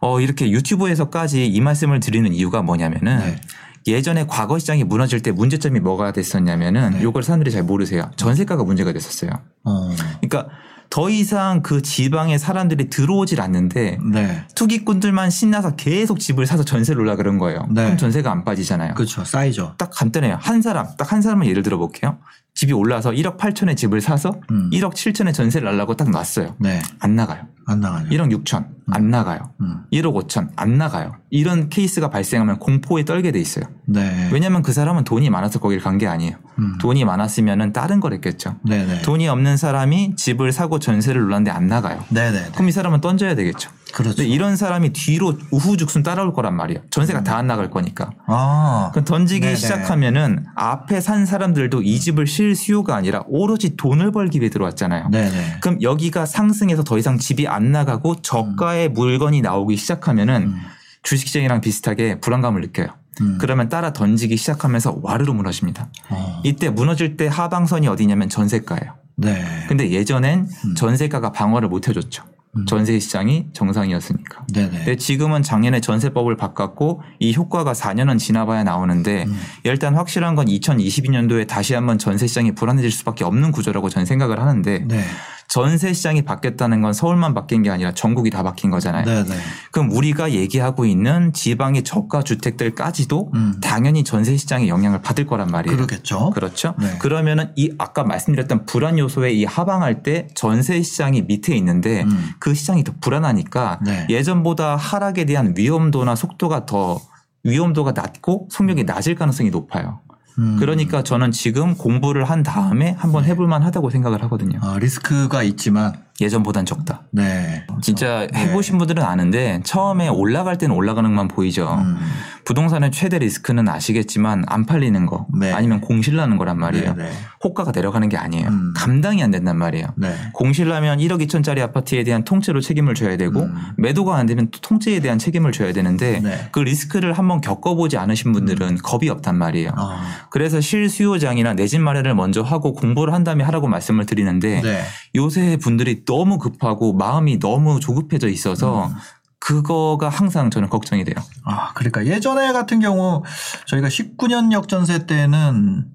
어 0.00 0.20
이렇게 0.20 0.50
유튜브에서까지 0.50 1.46
이 1.46 1.60
말씀을 1.60 2.00
드리는 2.00 2.32
이유가 2.32 2.62
뭐냐면은 2.62 3.18
네. 3.18 3.40
예전에 3.86 4.26
과거 4.28 4.58
시장이 4.58 4.84
무너질 4.84 5.20
때 5.20 5.32
문제점이 5.32 5.80
뭐가 5.80 6.12
됐었냐면은 6.12 6.90
네. 6.92 7.02
요걸 7.02 7.22
사람들이 7.22 7.50
잘 7.50 7.62
모르세요. 7.62 8.10
전세가가 8.16 8.64
문제가 8.64 8.92
됐었어요. 8.92 9.30
어. 9.64 9.90
그러니까 10.20 10.48
더 10.90 11.08
이상 11.08 11.62
그 11.62 11.80
지방에 11.80 12.36
사람들이 12.36 12.90
들어오질 12.90 13.40
않는데 13.40 13.98
네. 14.12 14.44
투기꾼들만 14.54 15.30
신나서 15.30 15.74
계속 15.76 16.20
집을 16.20 16.46
사서 16.46 16.64
전세를 16.64 17.00
놀라 17.00 17.16
그런 17.16 17.38
거예요. 17.38 17.66
네. 17.70 17.84
그럼 17.84 17.96
전세가 17.96 18.30
안 18.30 18.44
빠지잖아요. 18.44 18.94
그렇죠. 18.94 19.24
쌓이죠. 19.24 19.74
딱 19.78 19.90
간단해요. 19.90 20.36
한 20.38 20.60
사람, 20.60 20.86
딱 20.98 21.10
한 21.12 21.22
사람을 21.22 21.46
예를 21.46 21.62
들어 21.62 21.78
볼게요. 21.78 22.18
집이 22.62 22.72
올라서 22.74 23.10
1억 23.10 23.38
8천에 23.38 23.76
집을 23.76 24.00
사서 24.00 24.40
음. 24.52 24.70
1억 24.70 24.92
7천에 24.92 25.34
전세를 25.34 25.68
놀라고 25.68 25.96
딱 25.96 26.10
놨어요. 26.10 26.54
네. 26.60 26.80
안 27.00 27.16
나가요. 27.16 27.48
안 27.66 27.80
나가죠. 27.80 28.08
1억 28.10 28.44
6천 28.44 28.66
안 28.92 29.10
나가요. 29.10 29.50
음. 29.60 29.82
1억 29.92 30.28
5천 30.28 30.50
안 30.54 30.78
나가요. 30.78 31.16
이런 31.30 31.68
케이스가 31.68 32.08
발생하면 32.08 32.60
공포에 32.60 33.04
떨게 33.04 33.32
돼 33.32 33.40
있어요. 33.40 33.64
네. 33.86 34.28
왜냐하면 34.32 34.62
그 34.62 34.72
사람은 34.72 35.02
돈이 35.02 35.28
많아서 35.28 35.58
거기를 35.58 35.82
간게 35.82 36.06
아니에요. 36.06 36.36
음. 36.60 36.78
돈이 36.80 37.04
많았으면은 37.04 37.72
다른 37.72 37.98
걸 37.98 38.12
했겠죠. 38.12 38.54
네네. 38.64 39.02
돈이 39.02 39.26
없는 39.26 39.56
사람이 39.56 40.14
집을 40.14 40.52
사고 40.52 40.78
전세를 40.78 41.20
놀랐는데 41.20 41.50
안 41.50 41.66
나가요. 41.66 42.04
네네. 42.10 42.50
그럼 42.52 42.68
이 42.68 42.72
사람은 42.72 43.00
던져야 43.00 43.34
되겠죠. 43.34 43.70
그렇죠. 43.92 44.22
이런 44.22 44.56
사람이 44.56 44.92
뒤로 44.92 45.38
우후죽순 45.50 46.02
따라올 46.02 46.32
거란 46.32 46.56
말이에요. 46.56 46.82
전세가 46.90 47.22
다안 47.22 47.46
나갈 47.46 47.70
거니까. 47.70 48.10
아. 48.26 48.90
그 48.94 49.04
던지기 49.04 49.40
네네. 49.40 49.56
시작하면은 49.56 50.46
앞에 50.54 51.00
산 51.00 51.26
사람들도 51.26 51.82
이 51.82 52.00
집을 52.00 52.26
실 52.26 52.56
수요가 52.56 52.96
아니라 52.96 53.22
오로지 53.26 53.76
돈을 53.76 54.10
벌기 54.12 54.40
위해 54.40 54.50
들어왔잖아요. 54.50 55.10
네네. 55.10 55.58
그럼 55.60 55.80
여기가 55.82 56.26
상승해서 56.26 56.84
더 56.84 56.98
이상 56.98 57.18
집이 57.18 57.46
안 57.46 57.72
나가고 57.72 58.22
저가의 58.22 58.88
물건이 58.88 59.42
나오기 59.42 59.76
시작하면은 59.76 60.42
음. 60.42 60.60
주식시장이랑 61.02 61.60
비슷하게 61.60 62.20
불안감을 62.20 62.60
느껴요. 62.62 62.88
음. 63.20 63.38
그러면 63.38 63.68
따라 63.68 63.92
던지기 63.92 64.36
시작하면서 64.36 65.00
와르르 65.02 65.32
무너집니다. 65.32 65.88
어. 66.10 66.40
이때 66.44 66.70
무너질 66.70 67.16
때 67.16 67.26
하방선이 67.26 67.88
어디냐면 67.88 68.28
전세가예요. 68.28 68.94
네. 69.16 69.44
근데 69.68 69.90
예전엔 69.90 70.48
음. 70.64 70.74
전세가가 70.74 71.32
방어를 71.32 71.68
못 71.68 71.88
해줬죠. 71.88 72.24
음. 72.56 72.66
전세 72.66 72.98
시장이 72.98 73.46
정상이었으니까. 73.52 74.44
네네. 74.52 74.70
근데 74.70 74.96
지금은 74.96 75.42
작년에 75.42 75.80
전세법을 75.80 76.36
바꿨고 76.36 77.02
이 77.18 77.34
효과가 77.34 77.72
4년은 77.72 78.18
지나봐야 78.18 78.62
나오는데 78.64 79.24
음. 79.24 79.40
일단 79.64 79.94
확실한 79.94 80.34
건 80.34 80.46
2022년도에 80.46 81.46
다시 81.46 81.74
한번 81.74 81.98
전세 81.98 82.26
시장이 82.26 82.54
불안해질 82.54 82.90
수밖에 82.90 83.24
없는 83.24 83.52
구조라고 83.52 83.88
저는 83.88 84.04
생각을 84.04 84.38
하는데 84.38 84.84
네. 84.86 85.04
전세 85.52 85.92
시장이 85.92 86.22
바뀌었다는 86.22 86.80
건 86.80 86.94
서울만 86.94 87.34
바뀐 87.34 87.62
게 87.62 87.68
아니라 87.68 87.92
전국이 87.92 88.30
다 88.30 88.42
바뀐 88.42 88.70
거잖아요. 88.70 89.04
네네. 89.04 89.38
그럼 89.70 89.90
우리가 89.90 90.32
얘기하고 90.32 90.86
있는 90.86 91.34
지방의 91.34 91.82
저가 91.84 92.22
주택들까지도 92.22 93.32
음. 93.34 93.60
당연히 93.60 94.02
전세 94.02 94.38
시장의 94.38 94.70
영향을 94.70 95.02
받을 95.02 95.26
거란 95.26 95.48
말이에요. 95.48 95.76
그러겠죠. 95.76 96.30
그렇죠. 96.30 96.74
네. 96.78 96.96
그러면은 97.00 97.52
이 97.54 97.70
아까 97.76 98.02
말씀드렸던 98.02 98.64
불안 98.64 98.98
요소에 98.98 99.32
이 99.32 99.44
하방할 99.44 100.02
때 100.02 100.26
전세 100.34 100.80
시장이 100.80 101.20
밑에 101.20 101.54
있는데 101.56 102.04
음. 102.04 102.30
그 102.38 102.54
시장이 102.54 102.82
더 102.82 102.94
불안하니까 102.98 103.80
네. 103.84 104.06
예전보다 104.08 104.76
하락에 104.76 105.26
대한 105.26 105.52
위험도나 105.54 106.14
속도가 106.14 106.64
더 106.64 106.98
위험도가 107.44 107.92
낮고 107.92 108.48
속력이 108.50 108.84
낮을 108.84 109.16
가능성이 109.16 109.50
높아요. 109.50 110.00
음. 110.38 110.56
그러니까 110.58 111.02
저는 111.02 111.30
지금 111.32 111.74
공부를 111.74 112.24
한 112.24 112.42
다음에 112.42 112.96
한번 112.98 113.24
해볼 113.24 113.46
만 113.46 113.62
하다고 113.62 113.90
생각을 113.90 114.22
하거든요. 114.24 114.58
아, 114.62 114.78
리스크가 114.78 115.42
있지만 115.42 115.94
예전보단 116.20 116.64
적다. 116.64 117.02
네. 117.10 117.64
진짜 117.82 118.26
네. 118.32 118.38
해보신 118.40 118.78
분들은 118.78 119.02
아는데 119.02 119.60
처음에 119.64 120.08
올라갈 120.08 120.56
때는 120.56 120.74
올라가는 120.74 121.08
것만 121.08 121.28
보이죠. 121.28 121.78
음. 121.82 121.96
부동산의 122.44 122.90
최대 122.92 123.18
리스크는 123.18 123.68
아시겠지만 123.68 124.44
안 124.46 124.66
팔리는 124.66 125.06
거 125.06 125.26
네. 125.38 125.52
아니면 125.52 125.80
공실 125.80 126.16
나는 126.16 126.36
거란 126.36 126.58
말이에요. 126.58 126.94
네네. 126.94 127.10
호가가 127.42 127.72
내려가는 127.74 128.08
게 128.08 128.16
아니에요. 128.16 128.48
음. 128.48 128.72
감당이 128.76 129.22
안 129.22 129.30
된단 129.30 129.56
말이에요. 129.58 129.86
네. 129.96 130.14
공실나면 130.34 130.98
1억 130.98 131.26
2천짜리 131.26 131.60
아파트에 131.60 132.04
대한 132.04 132.24
통째로 132.24 132.60
책임을 132.60 132.94
져야 132.94 133.16
되고 133.16 133.40
음. 133.40 133.54
매도가 133.78 134.14
안 134.16 134.26
되면 134.26 134.48
또 134.50 134.60
통째에 134.60 135.00
대한 135.00 135.18
책임을 135.18 135.50
져야 135.52 135.72
되는데 135.72 136.20
네. 136.20 136.48
그 136.52 136.60
리스크를 136.60 137.12
한번 137.14 137.40
겪어보지 137.40 137.96
않으신 137.96 138.32
분들은 138.32 138.78
겁이 138.78 139.08
없단 139.08 139.36
말이에요. 139.36 139.70
아. 139.76 140.02
그래서 140.30 140.60
실수요장이나 140.60 141.54
내 141.54 141.72
집 141.72 141.80
마련을 141.80 142.14
먼저 142.14 142.42
하고 142.42 142.74
공부를 142.74 143.14
한 143.14 143.24
다음에 143.24 143.42
하라고 143.44 143.66
말씀을 143.66 144.04
드리는데 144.04 144.60
네. 144.60 144.82
요새 145.14 145.56
분들이 145.56 146.01
너무 146.04 146.38
급하고 146.38 146.92
마음이 146.92 147.38
너무 147.38 147.80
조급해져 147.80 148.28
있어서 148.28 148.86
음. 148.86 148.94
그거가 149.38 150.08
항상 150.08 150.50
저는 150.50 150.68
걱정이 150.68 151.04
돼요. 151.04 151.16
아, 151.44 151.72
그러니까 151.74 152.06
예전에 152.06 152.52
같은 152.52 152.80
경우 152.80 153.24
저희가 153.66 153.88
19년 153.88 154.52
역전세 154.52 155.06
때는 155.06 155.86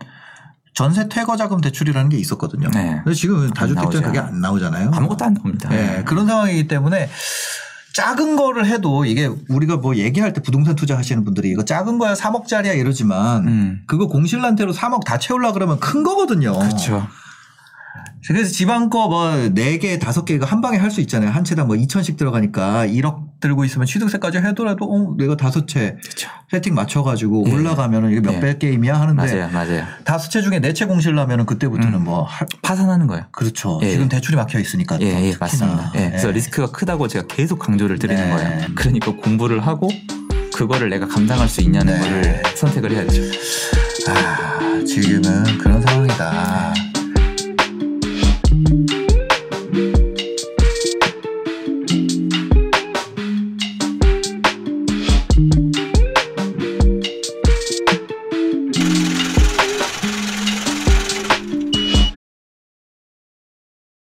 전세 0.74 1.08
퇴거 1.08 1.38
자금 1.38 1.62
대출이라는 1.62 2.10
게 2.10 2.18
있었거든요. 2.18 2.70
네. 2.74 3.02
근데 3.04 3.14
지금 3.16 3.50
다주택자는 3.52 3.84
나오죠. 3.84 4.02
그게 4.02 4.20
안 4.20 4.42
나오잖아요. 4.42 4.92
아무것도 4.94 5.26
안 5.26 5.34
나옵니다. 5.34 5.70
네, 5.70 6.04
그런 6.06 6.28
상황이기 6.28 6.68
때문에 6.68 7.10
작은 7.96 8.36
거를 8.36 8.68
해도 8.68 9.06
이게 9.06 9.28
우리가 9.50 9.78
뭐 9.78 9.96
얘기할 9.96 10.34
때 10.34 10.42
부동산 10.42 10.76
투자 10.76 10.96
하시는 10.96 11.24
분들이 11.24 11.50
이거 11.50 11.66
작은 11.66 11.98
거야 11.98 12.14
3억짜리야 12.14 12.78
이러지만 12.78 13.48
음. 13.48 13.82
그거 13.88 14.06
공실난태로 14.08 14.72
3억 14.72 15.04
다 15.04 15.18
채우려 15.18 15.52
그러면 15.54 15.80
큰 15.80 16.04
거거든요. 16.04 16.54
그렇죠. 16.60 17.08
그래서 18.28 18.52
지방 18.52 18.90
거 18.90 19.08
뭐 19.08 19.30
4개, 19.32 20.00
5개 20.00 20.32
이거 20.32 20.46
한 20.46 20.60
방에 20.62 20.78
할 20.78 20.92
수 20.92 21.00
있잖아요. 21.02 21.30
한 21.32 21.44
채당 21.44 21.68
뭐 21.68 21.76
2천씩 21.78 22.18
들어가니까 22.18 22.88
1억 22.88 23.40
들고 23.40 23.64
있으면 23.66 23.86
취득세까지 23.86 24.40
해더라도 24.40 24.86
어, 24.86 25.16
내가 25.18 25.38
다섯 25.38 25.68
채. 25.68 25.96
세팅 26.52 26.74
맞춰가지고 26.76 27.46
예. 27.48 27.54
올라가면은 27.54 28.12
이게 28.12 28.22
몇 28.22 28.34
예. 28.36 28.40
배 28.40 28.58
게임이야 28.58 29.00
하는데 29.00 29.16
맞아요, 29.22 29.50
맞아요. 29.52 29.84
다섯 30.04 30.30
채 30.30 30.42
중에 30.42 30.60
네 30.60 30.74
채 30.74 30.86
공실 30.86 31.14
나면은 31.16 31.46
그때부터는 31.46 32.00
음. 32.00 32.04
뭐 32.06 32.24
할- 32.24 32.48
파산하는 32.62 33.08
거예요. 33.08 33.26
그렇죠. 33.32 33.80
예. 33.84 33.92
지금 33.92 34.10
대출이 34.10 34.36
막혀 34.36 34.60
있으니까. 34.60 34.98
예, 35.02 35.12
또 35.14 35.22
예. 35.26 35.34
맞습니다. 35.40 35.92
예, 35.96 36.08
그래서 36.10 36.28
예. 36.30 36.32
리스크가 36.34 36.72
크다고 36.72 37.08
제가 37.08 37.28
계속 37.28 37.60
강조를 37.60 38.00
드리는 38.00 38.22
네. 38.24 38.36
거예요. 38.36 38.68
그러니까 38.76 39.12
공부를 39.16 39.66
하고 39.66 39.90
그거를 40.56 40.90
내가 40.90 41.08
감당할 41.08 41.48
수 41.48 41.62
있냐는 41.62 41.94
네. 41.94 42.00
거를 42.00 42.44
선택을 42.56 42.92
해야죠. 42.92 43.22
아, 44.10 44.84
지금은 44.86 45.58
그런 45.60 45.82
상황이다. 45.82 46.74